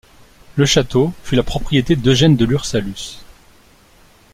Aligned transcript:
Le 0.55 0.65
château 0.65 1.13
fut 1.23 1.35
la 1.35 1.43
propriété 1.43 1.95
d'Eugène 1.95 2.35
de 2.35 2.43
Lur-Saluces. 2.43 3.23